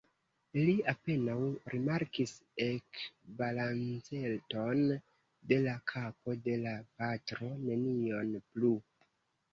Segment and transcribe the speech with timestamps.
[0.59, 1.35] Li apenaŭ
[1.73, 2.33] rimarkis
[2.67, 4.83] ekbalanceton
[5.53, 8.75] de la kapo de la patro; nenion plu.